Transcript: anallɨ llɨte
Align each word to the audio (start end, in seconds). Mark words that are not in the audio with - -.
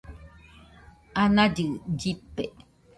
anallɨ 1.21 1.65
llɨte 1.99 2.45